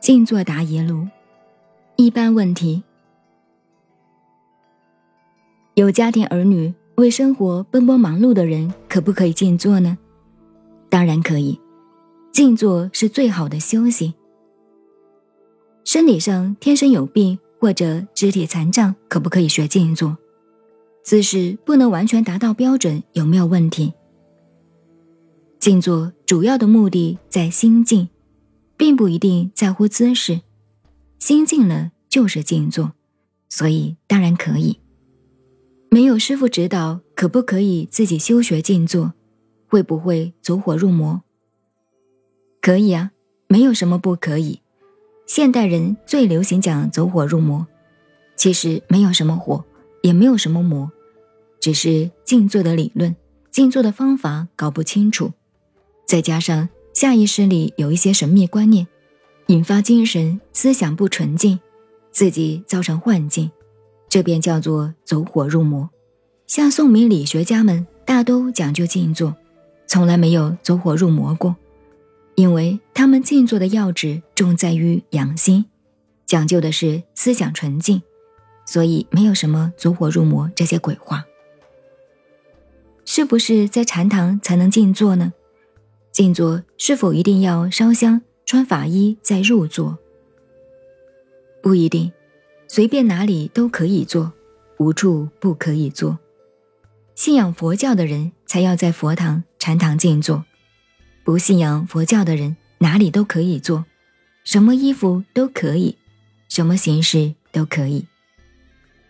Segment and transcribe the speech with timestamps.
[0.00, 1.06] 静坐答疑录，
[1.96, 2.82] 一般问题：
[5.74, 9.98] 有家庭儿女、为生活奔波忙碌的人，可不可以静坐呢？
[10.88, 11.60] 当然可以，
[12.32, 14.14] 静坐是最好的休息。
[15.84, 20.16] 身体上天生有病或者肢体残障，可不可以学静坐？
[21.02, 23.92] 姿势不能完全达到标准，有没有问题？
[25.58, 28.08] 静坐主要的目的在心静，
[28.80, 30.40] 并不一定在乎姿势。
[31.18, 32.94] 心静了就是静坐，
[33.46, 34.80] 所以当然可以。
[35.90, 39.12] 没有师傅指导，可不可以自己修学静坐？
[39.68, 41.20] 会不会走火入魔？
[42.62, 43.10] 可以啊，
[43.48, 44.62] 没有什么不可以。
[45.26, 47.66] 现代人最流行讲走火入魔，
[48.34, 49.62] 其实没有什么火，
[50.02, 50.90] 也没有什么魔，
[51.60, 53.14] 只是静坐的理论、
[53.50, 55.32] 静坐的方法搞不清楚。
[56.06, 56.70] 再加上
[57.00, 58.86] 下意识里有一些神秘观念，
[59.46, 61.58] 引发精神思想不纯净，
[62.10, 63.50] 自己造成幻境，
[64.10, 65.88] 这便叫做走火入魔。
[66.46, 69.34] 像宋明理学家们大都讲究静坐，
[69.86, 71.56] 从来没有走火入魔过，
[72.34, 75.64] 因为他们静坐的要旨重在于养心，
[76.26, 78.02] 讲究的是思想纯净，
[78.66, 81.24] 所以没有什么走火入魔这些鬼话。
[83.06, 85.32] 是不是在禅堂才能静坐呢？
[86.12, 89.98] 静坐是否一定要烧香、穿法衣再入座？
[91.62, 92.10] 不一定，
[92.66, 94.32] 随便哪里都可以坐，
[94.78, 96.18] 无处不可以坐。
[97.14, 100.44] 信仰佛教的人才要在佛堂、禅堂静坐，
[101.22, 103.84] 不信仰佛教的人哪里都可以坐，
[104.42, 105.96] 什么衣服都可以，
[106.48, 108.06] 什么形式都可以。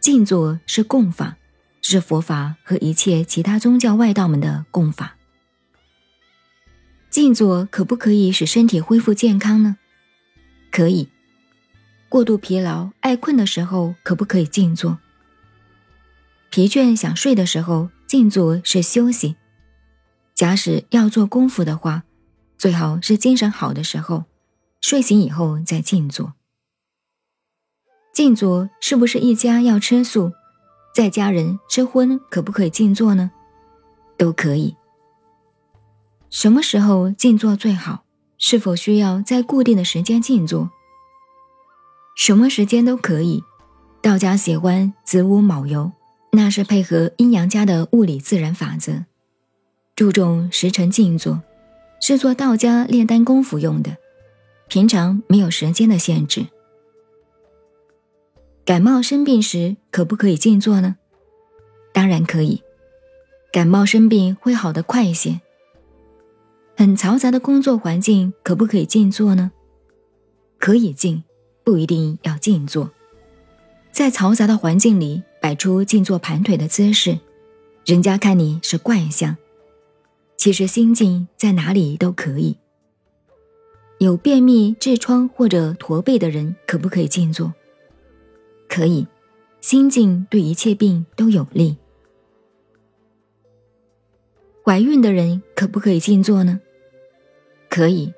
[0.00, 1.36] 静坐是共法，
[1.80, 5.16] 是佛法和一切其他宗教外道们的共法。
[7.10, 9.76] 静坐可不可以使身体恢复健康呢？
[10.70, 11.08] 可以。
[12.08, 14.98] 过度疲劳、爱困的时候，可不可以静坐？
[16.50, 19.34] 疲倦想睡的时候，静坐是休息。
[20.34, 22.04] 假使要做功夫的话，
[22.56, 24.24] 最好是精神好的时候，
[24.80, 26.34] 睡醒以后再静坐。
[28.12, 30.32] 静坐是不是一家要吃素，
[30.94, 33.32] 在家人吃荤，可不可以静坐呢？
[34.16, 34.76] 都可以。
[36.30, 38.04] 什么时候静坐最好？
[38.38, 40.70] 是否需要在固定的时间静坐？
[42.16, 43.42] 什么时间都可以。
[44.00, 45.90] 道家喜欢子午卯酉，
[46.32, 49.04] 那是配合阴阳家的物理自然法则，
[49.96, 51.42] 注重时辰静坐，
[52.00, 53.96] 是做道家炼丹功夫用的。
[54.68, 56.46] 平常没有时间的限制。
[58.64, 60.94] 感冒生病时可不可以静坐呢？
[61.92, 62.62] 当然可以。
[63.52, 65.40] 感冒生病会好得快一些。
[66.80, 69.52] 很嘈杂的工作环境，可不可以静坐呢？
[70.58, 71.22] 可以静，
[71.62, 72.90] 不一定要静坐。
[73.92, 77.18] 在嘈杂的环境里摆出静坐盘腿的姿势，
[77.84, 79.36] 人家看你是怪象。
[80.38, 82.56] 其实心静在哪里都可以。
[83.98, 87.52] 有便秘、痔疮或者驼背的人，可不可以静坐？
[88.70, 89.06] 可以，
[89.60, 91.76] 心静对一切病都有利。
[94.64, 96.58] 怀孕的人可不可以静坐呢？
[97.70, 98.12] 可以，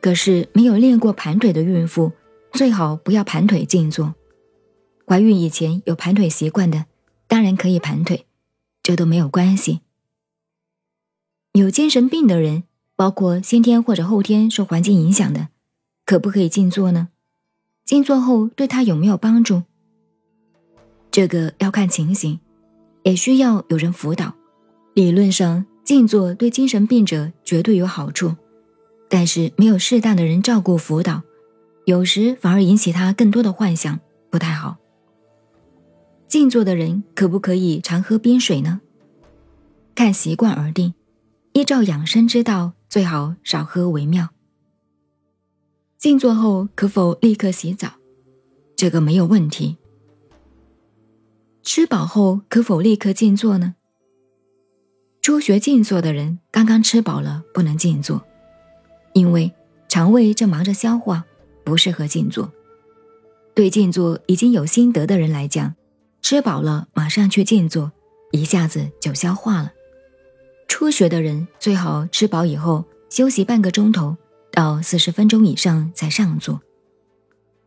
[0.00, 2.10] 可是没有练过盘腿的孕妇，
[2.52, 4.14] 最好不要盘腿静坐。
[5.06, 6.86] 怀孕以前有盘腿习惯的，
[7.26, 8.24] 当然可以盘腿，
[8.82, 9.80] 这都没有关系。
[11.52, 12.64] 有精神病的人，
[12.96, 15.48] 包括先天或者后天受环境影响的，
[16.06, 17.08] 可不可以静坐呢？
[17.84, 19.64] 静坐后对他有没有帮助？
[21.10, 22.40] 这个要看情形，
[23.02, 24.34] 也需要有人辅导。
[24.94, 28.34] 理论上，静坐对精神病者绝对有好处。
[29.08, 31.22] 但是没有适当的人照顾辅导，
[31.86, 33.98] 有时反而引起他更多的幻想，
[34.30, 34.76] 不太好。
[36.26, 38.80] 静坐的人可不可以常喝冰水呢？
[39.94, 40.92] 看习惯而定，
[41.54, 44.28] 依照养生之道，最好少喝为妙。
[45.96, 47.94] 静坐后可否立刻洗澡？
[48.76, 49.78] 这个没有问题。
[51.62, 53.74] 吃饱后可否立刻静坐呢？
[55.22, 58.22] 初学静坐的人刚刚吃饱了，不能静坐。
[59.12, 59.52] 因为
[59.88, 61.24] 肠胃正忙着消化，
[61.64, 62.52] 不适合静坐。
[63.54, 65.74] 对静坐已经有心得的人来讲，
[66.22, 67.90] 吃饱了马上去静坐，
[68.30, 69.72] 一下子就消化了。
[70.68, 74.16] 初学的人最好吃饱以后休息半个钟头
[74.52, 76.60] 到四十分钟以上再上座。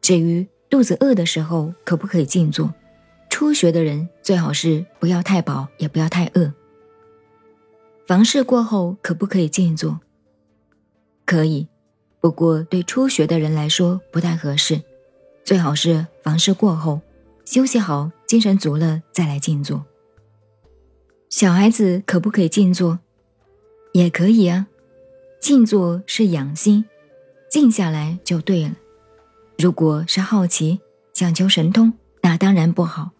[0.01, 2.73] 至于肚子饿的时候可不可以静坐，
[3.29, 6.53] 初学的人最好是不要太饱也不要太饿。
[8.07, 9.99] 房事过后可不可以静坐？
[11.31, 11.65] 可以，
[12.19, 14.81] 不过对初学的人来说不太合适，
[15.45, 16.99] 最好是房事过后，
[17.45, 19.85] 休息好，精神足了再来静坐。
[21.29, 22.99] 小孩子可不可以静坐？
[23.93, 24.67] 也可以啊，
[25.39, 26.83] 静坐是养心，
[27.49, 28.75] 静下来就对了。
[29.57, 30.81] 如果是好奇、
[31.13, 31.93] 想求神通，
[32.23, 33.11] 那当然不好，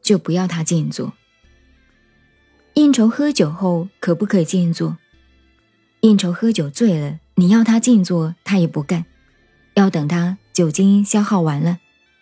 [0.00, 1.12] 就不要他静坐。
[2.74, 4.96] 应酬喝酒后可不可以静坐？
[6.02, 9.04] 应酬喝酒醉了，你要他静坐，他也不干，
[9.74, 11.80] 要等他酒精消耗完了，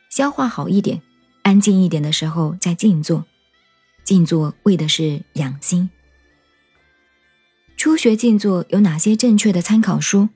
[0.09, 1.03] 消化好一点，
[1.43, 3.27] 安静一点的时候再静坐。
[4.05, 5.91] 静坐为的是养心。
[7.77, 10.29] 初学静坐有哪些正确的参考书，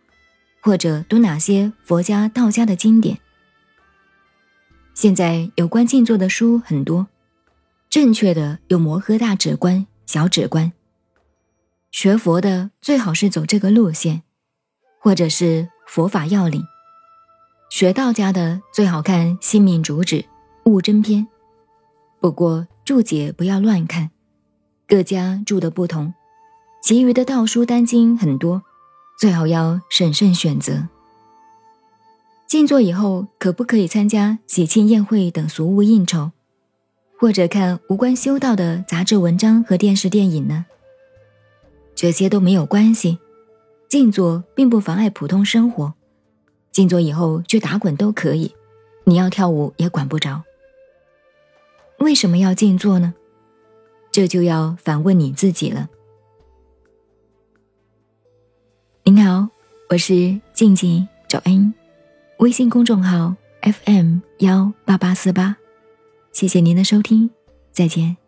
[0.61, 3.19] 或者读哪些佛家、道家的经典？
[4.95, 7.07] 现在有关静坐的书很多，
[7.89, 9.77] 正确的有《摩诃大止观》
[10.07, 10.67] 《小止观》。
[11.91, 14.23] 学佛的最好是走这个路线，
[15.01, 15.45] 或者是
[15.87, 16.61] 《佛法要领》。
[17.69, 20.17] 学道家的最好看《性命主旨》
[20.65, 21.23] 《悟真篇》，
[22.21, 24.11] 不过注解不要乱看，
[24.87, 26.15] 各家注的不同。
[26.83, 28.63] 其余的道书单经很多，
[29.19, 30.89] 最好要审慎选择。
[32.47, 36.31] 静坐以后，可不可以参加喜庆宴会等俗务应酬，
[37.19, 40.67] 或者看无关修道的杂志文章和电视电影呢？
[41.97, 43.19] 这些都没有关系。
[43.89, 45.95] 静坐并不妨碍普通生活，
[46.73, 48.55] 静坐以后去打滚都可以，
[49.05, 50.43] 你要跳舞也管不着。
[51.99, 53.15] 为什么要静坐呢？
[54.11, 55.89] 这就要反问你自己了。
[59.05, 59.49] 您好，
[59.91, 61.73] 我是静静找恩，
[62.39, 65.57] 微信公众号 FM 幺八八四八，
[66.33, 67.31] 谢谢您的收听，
[67.71, 68.26] 再见。